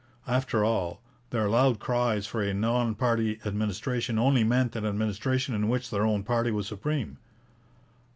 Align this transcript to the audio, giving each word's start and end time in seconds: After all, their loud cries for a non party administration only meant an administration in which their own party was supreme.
After 0.25 0.65
all, 0.65 0.99
their 1.29 1.47
loud 1.47 1.77
cries 1.77 2.25
for 2.25 2.41
a 2.41 2.55
non 2.55 2.95
party 2.95 3.39
administration 3.45 4.17
only 4.17 4.43
meant 4.43 4.75
an 4.75 4.83
administration 4.83 5.53
in 5.53 5.69
which 5.69 5.91
their 5.91 6.07
own 6.07 6.23
party 6.23 6.49
was 6.49 6.65
supreme. 6.65 7.17